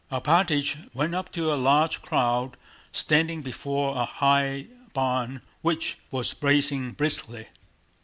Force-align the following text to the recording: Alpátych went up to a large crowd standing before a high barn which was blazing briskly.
Alpátych 0.11 0.89
went 0.95 1.13
up 1.13 1.31
to 1.31 1.53
a 1.53 1.53
large 1.53 2.01
crowd 2.01 2.57
standing 2.91 3.43
before 3.43 3.95
a 3.95 4.05
high 4.05 4.65
barn 4.93 5.43
which 5.61 5.95
was 6.09 6.33
blazing 6.33 6.93
briskly. 6.93 7.49